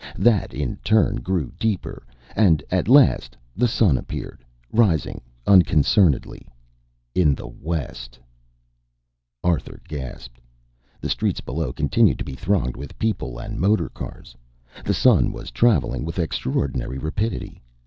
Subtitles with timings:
[0.17, 2.01] That, in turn, grew deeper,
[2.35, 6.47] and at last the sun appeared, rising unconcernedly
[7.13, 8.17] in the west.
[9.43, 10.41] Arthur gasped.
[11.01, 14.35] The streets below continued to be thronged with people and motor cars.
[14.83, 17.61] The sun was traveling with extraordinary rapidity.